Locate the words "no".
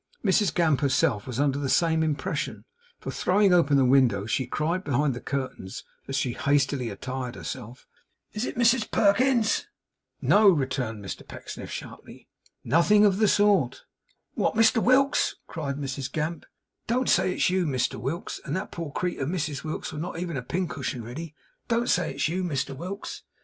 10.19-10.49